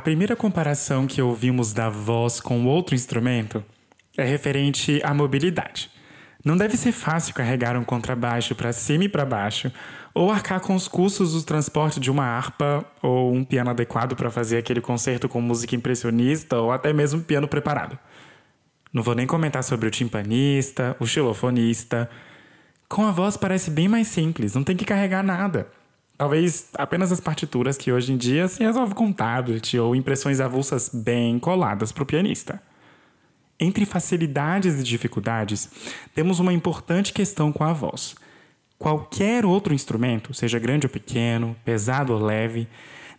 primeira 0.00 0.34
comparação 0.34 1.06
que 1.06 1.22
ouvimos 1.22 1.72
da 1.72 1.88
voz 1.88 2.40
com 2.40 2.66
outro 2.66 2.94
instrumento 2.94 3.64
é 4.18 4.24
referente 4.24 5.00
à 5.04 5.14
mobilidade. 5.14 5.90
Não 6.44 6.56
deve 6.56 6.76
ser 6.76 6.92
fácil 6.92 7.34
carregar 7.34 7.76
um 7.76 7.84
contrabaixo 7.84 8.54
para 8.54 8.72
cima 8.72 9.04
e 9.04 9.08
para 9.08 9.24
baixo, 9.24 9.70
ou 10.14 10.30
arcar 10.30 10.60
com 10.60 10.74
os 10.74 10.88
custos 10.88 11.32
do 11.32 11.42
transporte 11.42 12.00
de 12.00 12.10
uma 12.10 12.24
harpa 12.24 12.84
ou 13.02 13.32
um 13.32 13.44
piano 13.44 13.70
adequado 13.70 14.16
para 14.16 14.30
fazer 14.30 14.56
aquele 14.58 14.80
concerto 14.80 15.28
com 15.28 15.40
música 15.40 15.76
impressionista 15.76 16.58
ou 16.58 16.72
até 16.72 16.92
mesmo 16.92 17.20
piano 17.20 17.46
preparado. 17.46 17.98
Não 18.92 19.02
vou 19.02 19.14
nem 19.14 19.26
comentar 19.26 19.62
sobre 19.62 19.88
o 19.88 19.90
timpanista, 19.90 20.96
o 20.98 21.06
xilofonista. 21.06 22.08
Com 22.88 23.04
a 23.04 23.10
voz 23.10 23.36
parece 23.36 23.70
bem 23.70 23.88
mais 23.88 24.08
simples, 24.08 24.54
não 24.54 24.64
tem 24.64 24.76
que 24.76 24.84
carregar 24.84 25.22
nada. 25.22 25.68
Talvez 26.16 26.68
apenas 26.74 27.12
as 27.12 27.20
partituras 27.20 27.76
que 27.76 27.92
hoje 27.92 28.12
em 28.12 28.16
dia 28.16 28.48
se 28.48 28.62
resolve 28.62 28.94
com 28.94 29.12
tablet 29.12 29.78
ou 29.78 29.94
impressões 29.94 30.40
avulsas 30.40 30.90
bem 30.92 31.38
coladas 31.38 31.92
para 31.92 32.02
o 32.02 32.06
pianista. 32.06 32.62
Entre 33.60 33.84
facilidades 33.84 34.80
e 34.80 34.82
dificuldades, 34.82 35.68
temos 36.14 36.40
uma 36.40 36.52
importante 36.52 37.12
questão 37.12 37.52
com 37.52 37.64
a 37.64 37.72
voz. 37.72 38.14
Qualquer 38.78 39.44
outro 39.44 39.74
instrumento, 39.74 40.32
seja 40.34 40.58
grande 40.58 40.86
ou 40.86 40.90
pequeno, 40.90 41.56
pesado 41.64 42.12
ou 42.12 42.22
leve, 42.22 42.66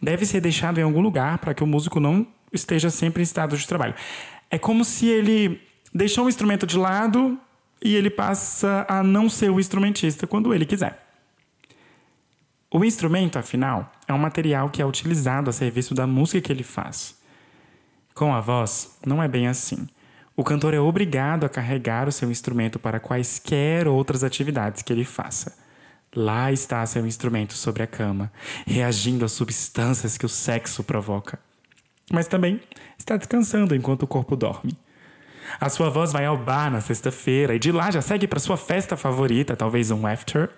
deve 0.00 0.24
ser 0.26 0.40
deixado 0.40 0.78
em 0.78 0.82
algum 0.82 1.00
lugar 1.00 1.38
para 1.38 1.54
que 1.54 1.64
o 1.64 1.66
músico 1.66 2.00
não 2.00 2.26
esteja 2.52 2.90
sempre 2.90 3.22
em 3.22 3.24
estado 3.24 3.56
de 3.56 3.66
trabalho. 3.66 3.94
É 4.50 4.58
como 4.58 4.84
se 4.84 5.06
ele 5.06 5.60
deixou 5.92 6.26
o 6.26 6.28
instrumento 6.28 6.66
de 6.66 6.78
lado 6.78 7.38
e 7.82 7.94
ele 7.94 8.10
passa 8.10 8.86
a 8.88 9.02
não 9.02 9.28
ser 9.28 9.50
o 9.50 9.60
instrumentista 9.60 10.26
quando 10.26 10.52
ele 10.54 10.66
quiser. 10.66 11.05
O 12.70 12.84
instrumento, 12.84 13.38
afinal, 13.38 13.92
é 14.08 14.12
um 14.12 14.18
material 14.18 14.68
que 14.68 14.82
é 14.82 14.86
utilizado 14.86 15.48
a 15.48 15.52
serviço 15.52 15.94
da 15.94 16.06
música 16.06 16.40
que 16.40 16.52
ele 16.52 16.64
faz. 16.64 17.16
Com 18.12 18.34
a 18.34 18.40
voz, 18.40 18.98
não 19.06 19.22
é 19.22 19.28
bem 19.28 19.46
assim. 19.46 19.86
O 20.36 20.42
cantor 20.42 20.74
é 20.74 20.80
obrigado 20.80 21.44
a 21.44 21.48
carregar 21.48 22.08
o 22.08 22.12
seu 22.12 22.30
instrumento 22.30 22.78
para 22.78 22.98
quaisquer 22.98 23.86
outras 23.86 24.24
atividades 24.24 24.82
que 24.82 24.92
ele 24.92 25.04
faça. 25.04 25.56
Lá 26.14 26.50
está 26.50 26.84
seu 26.86 27.06
instrumento 27.06 27.54
sobre 27.54 27.82
a 27.82 27.86
cama, 27.86 28.32
reagindo 28.66 29.24
às 29.24 29.32
substâncias 29.32 30.18
que 30.18 30.26
o 30.26 30.28
sexo 30.28 30.82
provoca. 30.82 31.38
Mas 32.12 32.26
também 32.26 32.60
está 32.98 33.16
descansando 33.16 33.74
enquanto 33.74 34.02
o 34.02 34.06
corpo 34.08 34.34
dorme. 34.34 34.76
A 35.60 35.68
sua 35.68 35.88
voz 35.88 36.12
vai 36.12 36.26
ao 36.26 36.36
bar 36.36 36.70
na 36.70 36.80
sexta-feira 36.80 37.54
e 37.54 37.58
de 37.58 37.70
lá 37.70 37.90
já 37.90 38.02
segue 38.02 38.26
para 38.26 38.40
sua 38.40 38.56
festa 38.56 38.96
favorita, 38.96 39.54
talvez 39.54 39.90
um 39.90 40.06
after 40.06 40.50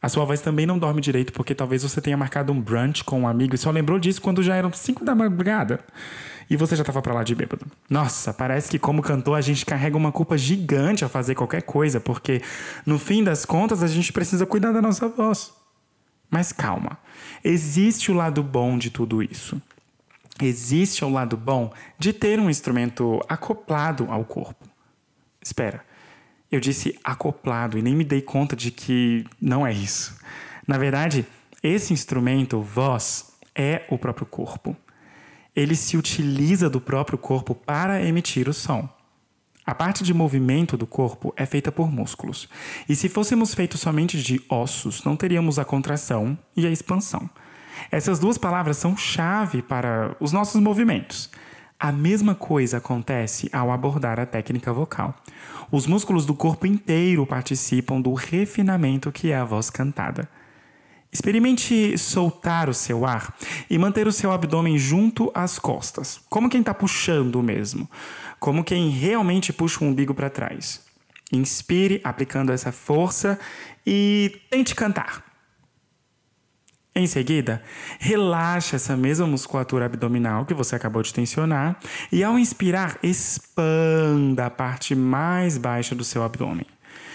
a 0.00 0.08
sua 0.08 0.24
voz 0.24 0.40
também 0.40 0.64
não 0.64 0.78
dorme 0.78 1.00
direito 1.00 1.32
porque 1.32 1.54
talvez 1.54 1.82
você 1.82 2.00
tenha 2.00 2.16
marcado 2.16 2.52
um 2.52 2.60
brunch 2.60 3.02
com 3.02 3.22
um 3.22 3.28
amigo 3.28 3.54
e 3.54 3.58
só 3.58 3.70
lembrou 3.70 3.98
disso 3.98 4.22
quando 4.22 4.42
já 4.42 4.54
eram 4.54 4.72
5 4.72 5.04
da 5.04 5.14
madrugada 5.14 5.80
e 6.50 6.56
você 6.56 6.74
já 6.74 6.82
estava 6.82 7.02
para 7.02 7.14
lá 7.14 7.22
de 7.22 7.34
bêbado. 7.34 7.66
Nossa, 7.90 8.32
parece 8.32 8.70
que 8.70 8.78
como 8.78 9.02
cantor 9.02 9.36
a 9.36 9.40
gente 9.40 9.66
carrega 9.66 9.96
uma 9.96 10.10
culpa 10.10 10.38
gigante 10.38 11.04
a 11.04 11.08
fazer 11.08 11.34
qualquer 11.34 11.62
coisa, 11.62 12.00
porque 12.00 12.40
no 12.86 12.98
fim 12.98 13.22
das 13.22 13.44
contas 13.44 13.82
a 13.82 13.86
gente 13.86 14.12
precisa 14.12 14.46
cuidar 14.46 14.72
da 14.72 14.80
nossa 14.80 15.08
voz. 15.08 15.52
Mas 16.30 16.52
calma, 16.52 16.98
existe 17.44 18.10
o 18.10 18.14
lado 18.14 18.42
bom 18.42 18.78
de 18.78 18.90
tudo 18.90 19.22
isso. 19.22 19.60
Existe 20.40 21.04
o 21.04 21.10
lado 21.10 21.36
bom 21.36 21.72
de 21.98 22.12
ter 22.12 22.38
um 22.38 22.48
instrumento 22.48 23.20
acoplado 23.28 24.06
ao 24.10 24.24
corpo. 24.24 24.66
Espera, 25.42 25.82
eu 26.50 26.60
disse 26.60 26.98
acoplado 27.04 27.78
e 27.78 27.82
nem 27.82 27.94
me 27.94 28.04
dei 28.04 28.22
conta 28.22 28.56
de 28.56 28.70
que 28.70 29.24
não 29.40 29.66
é 29.66 29.72
isso. 29.72 30.16
Na 30.66 30.78
verdade, 30.78 31.26
esse 31.62 31.92
instrumento, 31.92 32.60
voz, 32.60 33.32
é 33.54 33.84
o 33.88 33.98
próprio 33.98 34.26
corpo. 34.26 34.76
Ele 35.54 35.74
se 35.74 35.96
utiliza 35.96 36.70
do 36.70 36.80
próprio 36.80 37.18
corpo 37.18 37.54
para 37.54 38.02
emitir 38.02 38.48
o 38.48 38.54
som. 38.54 38.88
A 39.66 39.74
parte 39.74 40.02
de 40.02 40.14
movimento 40.14 40.78
do 40.78 40.86
corpo 40.86 41.34
é 41.36 41.44
feita 41.44 41.70
por 41.70 41.92
músculos. 41.92 42.48
E 42.88 42.96
se 42.96 43.08
fôssemos 43.08 43.54
feitos 43.54 43.80
somente 43.80 44.22
de 44.22 44.40
ossos, 44.48 45.04
não 45.04 45.14
teríamos 45.14 45.58
a 45.58 45.64
contração 45.64 46.38
e 46.56 46.66
a 46.66 46.70
expansão. 46.70 47.28
Essas 47.90 48.18
duas 48.18 48.38
palavras 48.38 48.78
são 48.78 48.96
chave 48.96 49.60
para 49.60 50.16
os 50.20 50.32
nossos 50.32 50.60
movimentos. 50.60 51.30
A 51.80 51.92
mesma 51.92 52.34
coisa 52.34 52.78
acontece 52.78 53.48
ao 53.52 53.70
abordar 53.70 54.18
a 54.18 54.26
técnica 54.26 54.72
vocal. 54.72 55.14
Os 55.70 55.86
músculos 55.86 56.26
do 56.26 56.34
corpo 56.34 56.66
inteiro 56.66 57.24
participam 57.24 58.00
do 58.00 58.14
refinamento 58.14 59.12
que 59.12 59.30
é 59.30 59.36
a 59.36 59.44
voz 59.44 59.70
cantada. 59.70 60.28
Experimente 61.12 61.96
soltar 61.96 62.68
o 62.68 62.74
seu 62.74 63.06
ar 63.06 63.32
e 63.70 63.78
manter 63.78 64.08
o 64.08 64.12
seu 64.12 64.32
abdômen 64.32 64.76
junto 64.76 65.30
às 65.32 65.56
costas, 65.56 66.20
como 66.28 66.50
quem 66.50 66.60
está 66.60 66.74
puxando 66.74 67.40
mesmo, 67.44 67.88
como 68.40 68.64
quem 68.64 68.90
realmente 68.90 69.52
puxa 69.52 69.84
o 69.84 69.86
umbigo 69.86 70.12
para 70.12 70.28
trás. 70.28 70.82
Inspire 71.32 72.00
aplicando 72.02 72.50
essa 72.50 72.72
força 72.72 73.38
e 73.86 74.40
tente 74.50 74.74
cantar. 74.74 75.27
Em 76.98 77.06
seguida, 77.06 77.62
relaxe 78.00 78.74
essa 78.74 78.96
mesma 78.96 79.24
musculatura 79.24 79.86
abdominal 79.86 80.44
que 80.44 80.52
você 80.52 80.74
acabou 80.74 81.00
de 81.00 81.14
tensionar 81.14 81.78
e, 82.10 82.24
ao 82.24 82.36
inspirar, 82.36 82.98
expanda 83.04 84.46
a 84.46 84.50
parte 84.50 84.96
mais 84.96 85.56
baixa 85.56 85.94
do 85.94 86.02
seu 86.02 86.24
abdômen. 86.24 86.66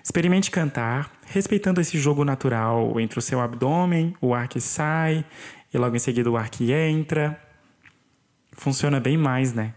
Experimente 0.00 0.48
cantar, 0.48 1.10
respeitando 1.26 1.80
esse 1.80 1.98
jogo 1.98 2.24
natural 2.24 3.00
entre 3.00 3.18
o 3.18 3.22
seu 3.22 3.40
abdômen, 3.40 4.14
o 4.20 4.32
ar 4.32 4.46
que 4.46 4.60
sai 4.60 5.24
e 5.72 5.76
logo 5.76 5.96
em 5.96 5.98
seguida 5.98 6.30
o 6.30 6.36
ar 6.36 6.50
que 6.50 6.70
entra. 6.70 7.36
Funciona 8.52 9.00
bem 9.00 9.18
mais, 9.18 9.52
né? 9.52 9.74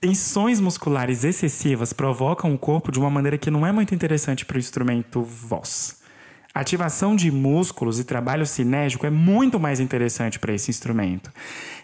Tensões 0.00 0.60
musculares 0.60 1.24
excessivas 1.24 1.92
provocam 1.92 2.54
o 2.54 2.58
corpo 2.58 2.92
de 2.92 3.00
uma 3.00 3.10
maneira 3.10 3.36
que 3.36 3.50
não 3.50 3.66
é 3.66 3.72
muito 3.72 3.92
interessante 3.92 4.46
para 4.46 4.54
o 4.54 4.60
instrumento 4.60 5.24
voz. 5.24 5.97
Ativação 6.58 7.14
de 7.14 7.30
músculos 7.30 8.00
e 8.00 8.04
trabalho 8.04 8.44
cinético 8.44 9.06
é 9.06 9.10
muito 9.10 9.60
mais 9.60 9.78
interessante 9.78 10.40
para 10.40 10.52
esse 10.52 10.72
instrumento. 10.72 11.32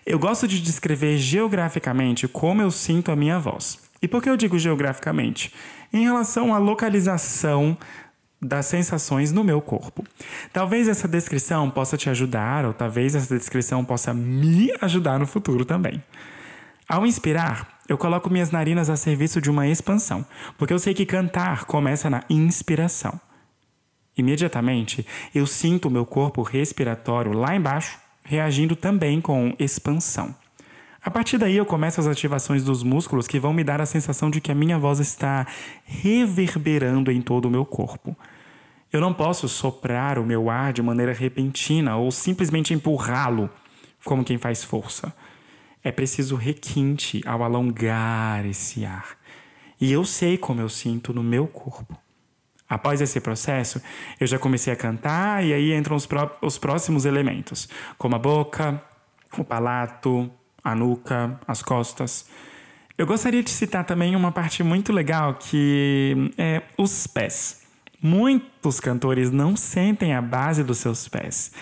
Eu 0.04 0.18
gosto 0.18 0.48
de 0.48 0.60
descrever 0.60 1.16
geograficamente 1.16 2.26
como 2.26 2.60
eu 2.60 2.72
sinto 2.72 3.12
a 3.12 3.14
minha 3.14 3.38
voz. 3.38 3.78
E 4.02 4.08
por 4.08 4.20
que 4.20 4.28
eu 4.28 4.36
digo 4.36 4.58
geograficamente? 4.58 5.54
Em 5.92 6.02
relação 6.02 6.52
à 6.52 6.58
localização 6.58 7.78
das 8.42 8.66
sensações 8.66 9.30
no 9.30 9.44
meu 9.44 9.62
corpo. 9.62 10.04
Talvez 10.52 10.88
essa 10.88 11.06
descrição 11.06 11.70
possa 11.70 11.96
te 11.96 12.10
ajudar, 12.10 12.64
ou 12.64 12.72
talvez 12.72 13.14
essa 13.14 13.38
descrição 13.38 13.84
possa 13.84 14.12
me 14.12 14.72
ajudar 14.80 15.20
no 15.20 15.26
futuro 15.28 15.64
também. 15.64 16.02
Ao 16.88 17.06
inspirar, 17.06 17.78
eu 17.88 17.96
coloco 17.96 18.28
minhas 18.28 18.50
narinas 18.50 18.90
a 18.90 18.96
serviço 18.96 19.40
de 19.40 19.48
uma 19.48 19.68
expansão, 19.68 20.26
porque 20.58 20.74
eu 20.74 20.80
sei 20.80 20.94
que 20.94 21.06
cantar 21.06 21.64
começa 21.64 22.10
na 22.10 22.24
inspiração. 22.28 23.20
Imediatamente, 24.16 25.06
eu 25.34 25.46
sinto 25.46 25.88
o 25.88 25.90
meu 25.90 26.06
corpo 26.06 26.42
respiratório 26.42 27.32
lá 27.32 27.54
embaixo 27.54 27.98
reagindo 28.24 28.74
também 28.74 29.20
com 29.20 29.54
expansão. 29.58 30.34
A 31.02 31.10
partir 31.10 31.36
daí, 31.36 31.56
eu 31.56 31.66
começo 31.66 32.00
as 32.00 32.06
ativações 32.06 32.64
dos 32.64 32.82
músculos 32.82 33.28
que 33.28 33.38
vão 33.38 33.52
me 33.52 33.62
dar 33.62 33.80
a 33.80 33.86
sensação 33.86 34.30
de 34.30 34.40
que 34.40 34.50
a 34.50 34.54
minha 34.54 34.78
voz 34.78 35.00
está 35.00 35.46
reverberando 35.84 37.12
em 37.12 37.20
todo 37.20 37.44
o 37.44 37.50
meu 37.50 37.66
corpo. 37.66 38.16
Eu 38.90 39.02
não 39.02 39.12
posso 39.12 39.46
soprar 39.46 40.18
o 40.18 40.24
meu 40.24 40.48
ar 40.48 40.72
de 40.72 40.80
maneira 40.80 41.12
repentina 41.12 41.96
ou 41.96 42.10
simplesmente 42.10 42.72
empurrá-lo 42.72 43.50
como 44.02 44.24
quem 44.24 44.38
faz 44.38 44.64
força. 44.64 45.14
É 45.82 45.92
preciso 45.92 46.36
requinte 46.36 47.20
ao 47.26 47.42
alongar 47.42 48.46
esse 48.46 48.86
ar. 48.86 49.18
E 49.78 49.92
eu 49.92 50.04
sei 50.06 50.38
como 50.38 50.62
eu 50.62 50.70
sinto 50.70 51.12
no 51.12 51.22
meu 51.22 51.46
corpo. 51.46 52.03
Após 52.68 53.00
esse 53.00 53.20
processo, 53.20 53.80
eu 54.18 54.26
já 54.26 54.38
comecei 54.38 54.72
a 54.72 54.76
cantar 54.76 55.44
e 55.44 55.52
aí 55.52 55.74
entram 55.74 55.96
os, 55.96 56.06
pró 56.06 56.30
os 56.40 56.58
próximos 56.58 57.04
elementos, 57.04 57.68
como 57.98 58.16
a 58.16 58.18
boca, 58.18 58.82
o 59.36 59.44
palato, 59.44 60.30
a 60.62 60.74
nuca, 60.74 61.38
as 61.46 61.62
costas. 61.62 62.26
Eu 62.96 63.06
gostaria 63.06 63.42
de 63.42 63.50
citar 63.50 63.84
também 63.84 64.16
uma 64.16 64.32
parte 64.32 64.62
muito 64.62 64.92
legal 64.92 65.34
que 65.34 66.32
é 66.38 66.62
os 66.78 67.06
pés. 67.06 67.62
Muitos 68.00 68.80
cantores 68.80 69.30
não 69.30 69.56
sentem 69.56 70.14
a 70.14 70.22
base 70.22 70.62
dos 70.62 70.78
seus 70.78 71.08
pés. 71.08 71.52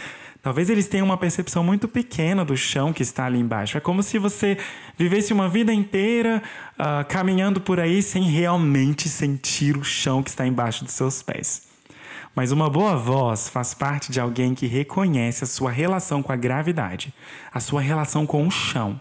Talvez 0.43 0.69
eles 0.69 0.89
tenham 0.89 1.07
uma 1.07 1.17
percepção 1.17 1.63
muito 1.63 1.87
pequena 1.87 2.45
do 2.45 2.57
chão 2.57 2.93
que 2.93 3.03
está 3.03 3.27
ali 3.27 3.39
embaixo. 3.39 3.79
É 3.79 3.81
como 3.81 4.03
se 4.03 4.19
você 4.19 4.59
vivesse 4.99 5.33
uma 5.33 5.49
vida 5.49 5.73
inteira 5.73 6.43
uh, 6.75 7.07
caminhando 7.09 7.61
por 7.61 7.79
aí 7.79 8.03
sem 8.03 8.25
realmente 8.25 9.09
sentir 9.09 9.77
o 9.77 9.85
chão 9.85 10.21
que 10.21 10.31
está 10.31 10.45
embaixo 10.45 10.85
dos 10.85 10.95
seus 10.95 11.23
pés. 11.23 11.69
Mas 12.35 12.51
uma 12.51 12.69
boa 12.69 12.97
voz 12.97 13.49
faz 13.49 13.73
parte 13.73 14.11
de 14.11 14.19
alguém 14.19 14.53
que 14.53 14.67
reconhece 14.67 15.45
a 15.45 15.47
sua 15.47 15.71
relação 15.71 16.23
com 16.23 16.33
a 16.33 16.37
gravidade, 16.37 17.15
a 17.53 17.61
sua 17.61 17.81
relação 17.81 18.27
com 18.27 18.45
o 18.45 18.51
chão. 18.51 18.99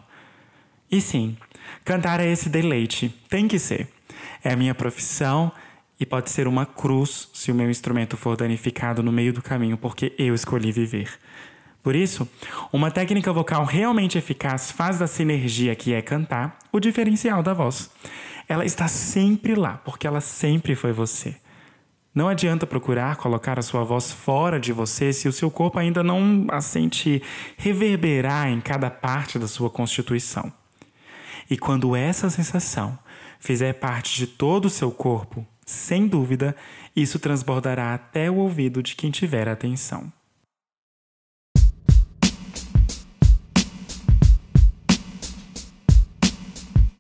E 0.91 1.01
sim, 1.01 1.35
cantar 1.83 2.19
é 2.19 2.31
esse 2.31 2.49
deleite, 2.49 3.09
tem 3.29 3.47
que 3.47 3.57
ser. 3.57 3.87
É 4.43 4.51
a 4.53 4.55
minha 4.55 4.75
profissão 4.75 5.51
e 6.01 6.05
pode 6.05 6.31
ser 6.31 6.47
uma 6.47 6.65
cruz 6.65 7.29
se 7.31 7.51
o 7.51 7.55
meu 7.55 7.69
instrumento 7.69 8.17
for 8.17 8.35
danificado 8.35 9.03
no 9.03 9.11
meio 9.11 9.31
do 9.31 9.39
caminho 9.39 9.77
porque 9.77 10.15
eu 10.17 10.33
escolhi 10.33 10.71
viver. 10.71 11.07
Por 11.83 11.95
isso, 11.95 12.27
uma 12.73 12.89
técnica 12.89 13.31
vocal 13.31 13.63
realmente 13.65 14.17
eficaz 14.17 14.71
faz 14.71 14.97
da 14.97 15.05
sinergia 15.05 15.75
que 15.75 15.93
é 15.93 16.01
cantar 16.01 16.57
o 16.71 16.79
diferencial 16.79 17.43
da 17.43 17.53
voz. 17.53 17.91
Ela 18.49 18.65
está 18.65 18.87
sempre 18.87 19.53
lá, 19.53 19.79
porque 19.85 20.07
ela 20.07 20.21
sempre 20.21 20.73
foi 20.73 20.91
você. 20.91 21.35
Não 22.15 22.27
adianta 22.27 22.65
procurar 22.65 23.15
colocar 23.17 23.59
a 23.59 23.61
sua 23.61 23.83
voz 23.83 24.11
fora 24.11 24.59
de 24.59 24.73
você 24.73 25.13
se 25.13 25.27
o 25.27 25.31
seu 25.31 25.51
corpo 25.51 25.77
ainda 25.77 26.01
não 26.01 26.47
a 26.49 26.61
sente 26.61 27.21
reverberar 27.57 28.49
em 28.49 28.59
cada 28.59 28.89
parte 28.89 29.37
da 29.37 29.47
sua 29.47 29.69
constituição. 29.69 30.51
E 31.47 31.57
quando 31.57 31.95
essa 31.95 32.27
sensação 32.27 32.97
fizer 33.39 33.73
parte 33.73 34.17
de 34.17 34.25
todo 34.25 34.65
o 34.65 34.69
seu 34.69 34.91
corpo, 34.91 35.45
sem 35.71 36.07
dúvida, 36.07 36.55
isso 36.95 37.19
transbordará 37.19 37.93
até 37.93 38.29
o 38.29 38.35
ouvido 38.35 38.83
de 38.83 38.95
quem 38.95 39.09
tiver 39.09 39.47
atenção. 39.47 40.11